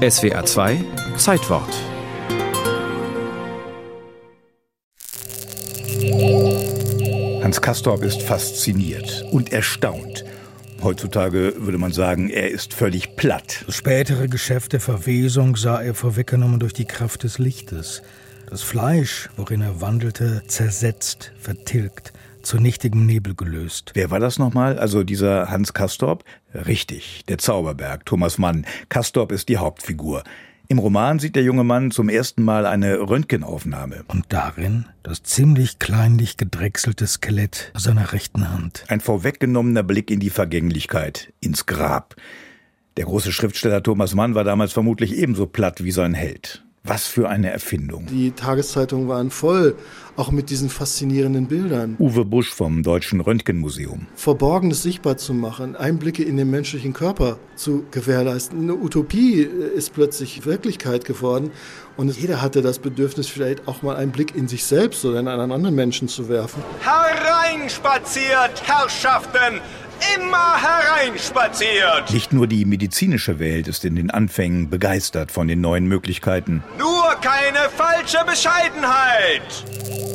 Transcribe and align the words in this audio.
SWR 0.00 0.46
2 0.46 0.82
Zeitwort 1.18 1.68
Hans 7.42 7.60
Castorp 7.60 8.02
ist 8.02 8.22
fasziniert 8.22 9.26
und 9.30 9.52
erstaunt. 9.52 10.24
Heutzutage 10.82 11.52
würde 11.58 11.76
man 11.76 11.92
sagen, 11.92 12.30
er 12.30 12.50
ist 12.50 12.72
völlig 12.72 13.16
platt. 13.16 13.62
Das 13.66 13.76
spätere 13.76 14.26
Geschäft 14.26 14.72
der 14.72 14.80
Verwesung 14.80 15.56
sah 15.56 15.82
er 15.82 15.92
vorweggenommen 15.92 16.60
durch 16.60 16.72
die 16.72 16.86
Kraft 16.86 17.24
des 17.24 17.38
Lichtes. 17.38 18.00
Das 18.48 18.62
Fleisch, 18.62 19.28
worin 19.36 19.60
er 19.60 19.82
wandelte, 19.82 20.40
zersetzt, 20.46 21.32
vertilgt, 21.38 22.14
zu 22.42 22.58
nichtigem 22.58 23.06
Nebel 23.06 23.34
gelöst. 23.34 23.92
Wer 23.94 24.10
war 24.10 24.20
das 24.20 24.38
nochmal? 24.38 24.78
Also 24.78 25.04
dieser 25.04 25.50
Hans 25.50 25.74
Castorp? 25.74 26.24
Richtig, 26.54 27.24
der 27.28 27.38
Zauberberg, 27.38 28.06
Thomas 28.06 28.38
Mann. 28.38 28.66
Castorp 28.88 29.32
ist 29.32 29.48
die 29.48 29.58
Hauptfigur. 29.58 30.22
Im 30.70 30.78
Roman 30.78 31.18
sieht 31.18 31.34
der 31.34 31.42
junge 31.42 31.64
Mann 31.64 31.90
zum 31.90 32.08
ersten 32.08 32.44
Mal 32.44 32.64
eine 32.64 33.00
Röntgenaufnahme. 33.00 34.04
Und 34.06 34.26
darin 34.28 34.86
das 35.02 35.24
ziemlich 35.24 35.80
kleinlich 35.80 36.36
gedrechselte 36.36 37.08
Skelett 37.08 37.72
seiner 37.76 38.12
rechten 38.12 38.50
Hand. 38.50 38.84
Ein 38.86 39.00
vorweggenommener 39.00 39.82
Blick 39.82 40.12
in 40.12 40.20
die 40.20 40.30
Vergänglichkeit, 40.30 41.32
ins 41.40 41.66
Grab. 41.66 42.14
Der 42.96 43.04
große 43.04 43.32
Schriftsteller 43.32 43.82
Thomas 43.82 44.14
Mann 44.14 44.36
war 44.36 44.44
damals 44.44 44.72
vermutlich 44.72 45.16
ebenso 45.16 45.46
platt 45.46 45.82
wie 45.82 45.90
sein 45.90 46.14
Held. 46.14 46.64
Was 46.82 47.06
für 47.06 47.28
eine 47.28 47.50
Erfindung. 47.50 48.06
Die 48.06 48.30
Tageszeitungen 48.30 49.06
waren 49.06 49.30
voll, 49.30 49.76
auch 50.16 50.30
mit 50.30 50.48
diesen 50.48 50.70
faszinierenden 50.70 51.46
Bildern. 51.46 51.96
Uwe 51.98 52.24
Busch 52.24 52.50
vom 52.50 52.82
Deutschen 52.82 53.20
Röntgenmuseum. 53.20 54.06
Verborgenes 54.14 54.82
sichtbar 54.82 55.18
zu 55.18 55.34
machen, 55.34 55.76
Einblicke 55.76 56.22
in 56.22 56.38
den 56.38 56.50
menschlichen 56.50 56.94
Körper 56.94 57.38
zu 57.54 57.84
gewährleisten. 57.90 58.62
Eine 58.62 58.76
Utopie 58.76 59.42
ist 59.42 59.92
plötzlich 59.92 60.46
Wirklichkeit 60.46 61.04
geworden 61.04 61.50
und 61.98 62.16
jeder 62.16 62.40
hatte 62.40 62.62
das 62.62 62.78
Bedürfnis, 62.78 63.28
vielleicht 63.28 63.68
auch 63.68 63.82
mal 63.82 63.96
einen 63.96 64.12
Blick 64.12 64.34
in 64.34 64.48
sich 64.48 64.64
selbst 64.64 65.04
oder 65.04 65.20
in 65.20 65.28
einen 65.28 65.52
anderen 65.52 65.74
Menschen 65.74 66.08
zu 66.08 66.30
werfen. 66.30 66.62
Hereinspaziert, 66.80 68.62
Herrschaften! 68.64 69.60
Immer 70.16 70.54
hereinspaziert. 70.60 72.12
Nicht 72.12 72.32
nur 72.32 72.46
die 72.46 72.64
medizinische 72.64 73.38
Welt 73.38 73.68
ist 73.68 73.84
in 73.84 73.96
den 73.96 74.10
Anfängen 74.10 74.70
begeistert 74.70 75.30
von 75.30 75.48
den 75.48 75.60
neuen 75.60 75.86
Möglichkeiten. 75.86 76.62
Nur 76.78 77.14
keine 77.20 77.68
falsche 77.76 78.24
Bescheidenheit. 78.26 79.42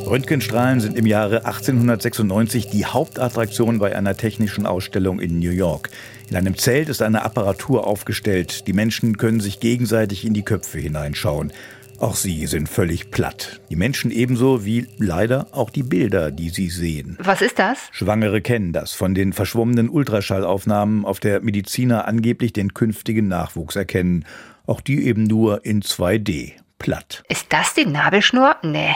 Röntgenstrahlen 0.06 0.82
sind 0.82 0.98
im 0.98 1.06
Jahre 1.06 1.46
1896 1.46 2.70
die 2.70 2.86
Hauptattraktion 2.86 3.80
bei 3.80 3.96
einer 3.96 4.16
technischen 4.16 4.66
Ausstellung 4.66 5.20
in 5.20 5.40
New 5.40 5.52
York. 5.52 5.90
In 6.30 6.36
einem 6.36 6.58
Zelt 6.58 6.90
ist 6.90 7.02
eine 7.02 7.24
Apparatur 7.24 7.88
aufgestellt. 7.88 8.68
Die 8.68 8.74
Menschen 8.74 9.18
können 9.18 9.40
sich 9.40 9.60
gegenseitig 9.60 10.26
in 10.26 10.34
die 10.34 10.44
Köpfe 10.44 10.80
hineinschauen. 10.80 11.52
Auch 12.00 12.16
sie 12.16 12.46
sind 12.46 12.68
völlig 12.68 13.12
platt. 13.12 13.62
Die 13.70 13.76
Menschen 13.76 14.12
ebenso 14.12 14.66
wie 14.66 14.88
leider 14.98 15.48
auch 15.52 15.70
die 15.70 15.84
Bilder, 15.84 16.32
die 16.32 16.50
sie 16.50 16.70
sehen. 16.70 17.18
Was 17.22 17.42
ist 17.42 17.58
das? 17.58 17.90
Schwangere 17.92 18.42
kennen 18.42 18.74
das 18.74 18.94
von 18.94 19.16
den 19.16 19.34
verschwommenen 19.34 19.90
Ultraschallaufnahmen, 19.90 21.06
auf 21.06 21.20
der 21.20 21.42
Mediziner 21.42 22.08
angeblich 22.08 22.54
den 22.54 22.74
künftigen 22.74 23.28
Nachwuchs 23.28 23.76
erkennen. 23.76 24.26
Auch 24.66 24.82
die 24.82 25.06
eben 25.08 25.24
nur 25.24 25.66
in 25.66 25.82
2D. 25.82 26.54
Platt. 26.78 27.24
Ist 27.30 27.48
das 27.50 27.74
die 27.74 27.86
Nabelschnur? 27.86 28.58
Nee. 28.62 28.96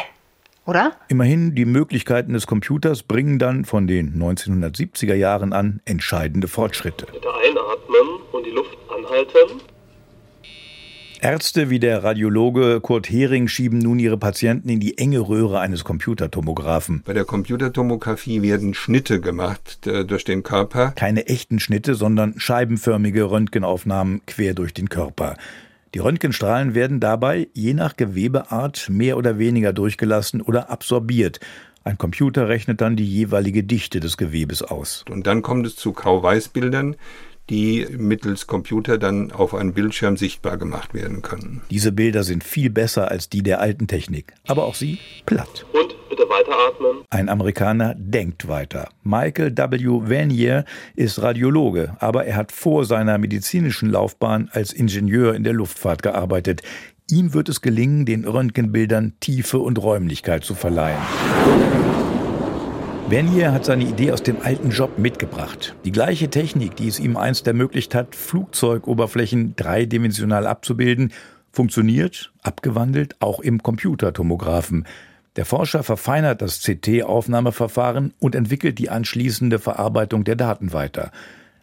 Oder? 0.66 0.92
Immerhin, 1.08 1.56
die 1.56 1.66
Möglichkeiten 1.66 2.34
des 2.34 2.46
Computers 2.46 3.02
bringen 3.04 3.40
dann 3.40 3.66
von 3.66 3.88
den 3.88 4.22
1970er 4.22 5.16
Jahren 5.16 5.54
an 5.54 5.82
entscheidende 5.86 6.48
Fortschritte. 6.48 7.08
Bitte 7.08 7.30
einatmen 7.34 8.22
und 8.32 8.46
die 8.46 8.52
Luft 8.52 8.78
anhalten. 8.90 9.62
Ärzte 11.22 11.70
wie 11.70 11.80
der 11.80 12.04
Radiologe 12.04 12.80
Kurt 12.82 13.10
Hering 13.10 13.48
schieben 13.48 13.80
nun 13.80 14.00
ihre 14.00 14.18
Patienten 14.18 14.70
in 14.70 14.80
die 14.80 14.98
enge 14.98 15.20
Röhre 15.20 15.60
eines 15.60 15.84
Computertomographen. 15.84 17.04
Bei 17.06 17.14
der 17.14 17.26
Computertomographie 17.26 18.42
werden 18.42 18.74
Schnitte 18.74 19.20
gemacht 19.20 19.86
äh, 19.86 20.06
durch 20.06 20.24
den 20.24 20.44
Körper. 20.44 20.92
Keine 20.92 21.28
echten 21.28 21.60
Schnitte, 21.60 21.96
sondern 21.96 22.40
scheibenförmige 22.40 23.30
Röntgenaufnahmen 23.30 24.22
quer 24.26 24.54
durch 24.54 24.74
den 24.74 24.90
Körper. 24.90 25.36
Die 25.94 26.00
Röntgenstrahlen 26.00 26.76
werden 26.76 27.00
dabei 27.00 27.48
je 27.54 27.74
nach 27.74 27.98
Gewebeart 27.98 28.88
mehr 28.90 29.18
oder 29.18 29.40
weniger 29.40 29.74
durchgelassen 29.74 30.42
oder 30.42 30.70
absorbiert. 30.70 31.40
Ein 31.84 31.98
Computer 31.98 32.48
rechnet 32.48 32.82
dann 32.82 32.96
die 32.96 33.08
jeweilige 33.08 33.64
Dichte 33.64 34.00
des 34.00 34.18
Gewebes 34.18 34.62
aus. 34.62 35.04
Und 35.10 35.26
dann 35.26 35.42
kommt 35.42 35.66
es 35.66 35.76
zu 35.76 35.94
Grau-Weiß-Bildern, 35.94 36.96
die 37.50 37.88
mittels 37.98 38.48
Computer 38.48 38.98
dann 38.98 39.32
auf 39.32 39.54
einem 39.54 39.74
Bildschirm 39.74 40.18
sichtbar 40.18 40.58
gemacht 40.58 40.94
werden 40.94 41.22
können. 41.22 41.62
Diese 41.70 41.92
Bilder 41.92 42.24
sind 42.24 42.44
viel 42.44 42.70
besser 42.70 43.10
als 43.10 43.30
die 43.30 43.44
der 43.44 43.60
alten 43.60 43.88
Technik, 43.88 44.34
aber 44.48 44.66
auch 44.66 44.76
sie 44.76 45.00
platt. 45.26 45.66
Und 45.74 45.96
bitte 46.10 46.24
weiteratmen. 46.30 47.04
Ein 47.10 47.30
Amerikaner 47.30 47.96
denkt 47.98 48.48
weiter. 48.48 48.90
Michael 49.04 49.56
W. 49.58 50.10
Vanier 50.10 50.66
ist 50.96 51.22
Radiologe, 51.22 51.96
aber 52.00 52.26
er 52.26 52.36
hat 52.36 52.52
vor 52.52 52.86
seiner 52.86 53.18
medizinischen 53.18 53.90
Laufbahn 53.90 54.50
als 54.52 54.74
Ingenieur 54.74 55.34
in 55.34 55.44
der 55.44 55.54
Luftfahrt 55.54 56.04
gearbeitet. 56.04 56.62
Ihm 57.10 57.34
wird 57.34 57.50
es 57.50 57.62
gelingen, 57.62 58.06
den 58.06 58.26
Röntgenbildern 58.26 59.14
Tiefe 59.20 59.58
und 59.58 59.82
Räumlichkeit 59.82 60.44
zu 60.44 60.54
verleihen. 60.54 61.00
Vernier 63.10 63.52
hat 63.52 63.66
seine 63.66 63.86
Idee 63.86 64.12
aus 64.12 64.22
dem 64.22 64.38
alten 64.44 64.70
Job 64.70 65.00
mitgebracht. 65.00 65.76
Die 65.84 65.92
gleiche 65.92 66.30
Technik, 66.30 66.76
die 66.76 66.88
es 66.88 67.00
ihm 67.00 67.18
einst 67.18 67.48
ermöglicht 67.48 67.96
hat, 67.96 68.16
Flugzeugoberflächen 68.16 69.56
dreidimensional 69.56 70.46
abzubilden, 70.46 71.12
funktioniert, 71.52 72.32
abgewandelt, 72.44 73.16
auch 73.20 73.40
im 73.40 73.64
Computertomographen. 73.64 74.86
Der 75.38 75.46
Forscher 75.46 75.82
verfeinert 75.82 76.44
das 76.44 76.62
CT-Aufnahmeverfahren 76.62 78.14
und 78.20 78.36
entwickelt 78.36 78.78
die 78.78 78.92
anschließende 78.92 79.58
Verarbeitung 79.58 80.24
der 80.24 80.36
Daten 80.36 80.72
weiter. 80.72 81.12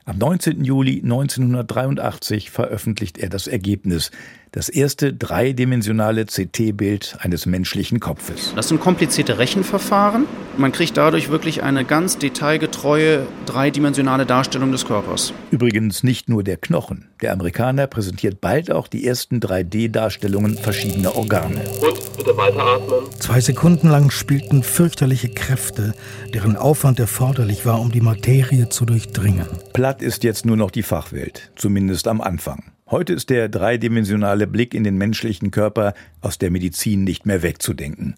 Am 0.05 0.19
19. 0.19 0.65
Juli 0.65 1.01
1983 1.03 2.51
veröffentlicht 2.51 3.19
er 3.19 3.28
das 3.28 3.47
Ergebnis, 3.47 4.11
das 4.56 4.71
erste 4.71 5.12
dreidimensionale 5.12 6.25
CT-Bild 6.25 7.19
eines 7.21 7.44
menschlichen 7.44 8.00
Kopfes. 8.00 8.55
Das 8.56 8.69
sind 8.69 8.81
komplizierte 8.81 9.37
Rechenverfahren. 9.39 10.25
Man 10.56 10.72
kriegt 10.72 10.97
dadurch 10.97 11.28
wirklich 11.28 11.62
eine 11.62 11.84
ganz 11.84 12.17
detailgetreue 12.17 13.27
dreidimensionale 13.45 14.25
Darstellung 14.25 14.72
des 14.72 14.87
Körpers. 14.87 15.34
Übrigens 15.50 16.03
nicht 16.03 16.31
nur 16.31 16.43
der 16.43 16.56
Knochen. 16.56 17.11
Der 17.21 17.34
Amerikaner 17.34 17.87
präsentiert 17.87 18.41
bald 18.41 18.71
auch 18.71 18.89
die 18.89 19.06
ersten 19.06 19.41
3D-Darstellungen 19.41 20.56
verschiedener 20.56 21.16
Organe. 21.16 21.61
Und 21.83 22.16
bitte 22.16 22.34
weiteratmen. 22.34 23.12
Zwei 23.21 23.43
Sekunden 23.43 23.91
lang 23.91 24.09
spielten 24.09 24.62
fürchterliche 24.62 25.28
Kräfte, 25.28 25.93
deren 26.33 26.56
Aufwand 26.56 26.99
erforderlich 26.99 27.66
war, 27.66 27.78
um 27.78 27.93
die 27.93 28.00
Materie 28.00 28.71
zu 28.71 28.87
durchdringen. 28.87 29.47
Platt 29.75 30.00
ist 30.00 30.25
jetzt 30.25 30.47
nur 30.47 30.56
noch 30.56 30.71
die 30.71 30.83
Fachwelt, 30.83 31.50
zumindest 31.56 32.09
am 32.09 32.22
Anfang. 32.22 32.72
Heute 32.88 33.14
ist 33.14 33.30
der 33.30 33.48
dreidimensionale 33.48 34.47
Blick 34.47 34.72
in 34.72 34.84
den 34.84 34.97
menschlichen 34.97 35.50
Körper 35.50 35.92
aus 36.20 36.38
der 36.38 36.52
Medizin 36.52 37.02
nicht 37.02 37.26
mehr 37.26 37.42
wegzudenken. 37.42 38.14